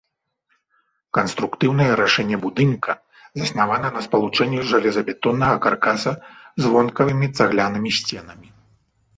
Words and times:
Канструктыўнае 1.17 1.89
рашэнне 1.99 2.39
будынка 2.45 2.91
заснавана 3.41 3.87
на 3.97 4.01
спалучэнні 4.07 4.65
жалезабетоннага 4.73 5.57
каркаса 5.67 6.11
з 6.65 6.73
вонкавымі 6.73 7.27
цаглянымі 7.39 7.89
сценамі. 8.01 8.49